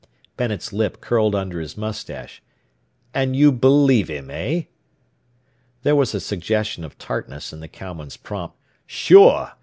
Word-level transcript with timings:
Bennet's 0.35 0.73
lip 0.73 0.99
curled 0.99 1.35
under 1.35 1.59
his 1.61 1.77
moustache. 1.77 2.41
"And 3.13 3.35
you 3.35 3.51
believe 3.51 4.07
him, 4.07 4.31
eh?" 4.31 4.63
There 5.83 5.95
was 5.95 6.15
a 6.15 6.19
suggestion 6.19 6.83
of 6.83 6.97
tartness 6.97 7.53
in 7.53 7.59
the 7.59 7.67
cowman's 7.67 8.17
prompt 8.17 8.57
"Sure! 8.87 9.51